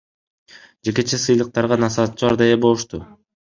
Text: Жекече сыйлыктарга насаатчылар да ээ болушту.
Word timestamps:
Жекече 0.89 1.19
сыйлыктарга 1.25 1.77
насаатчылар 1.83 2.39
да 2.41 2.49
ээ 2.55 2.63
болушту. 2.65 3.05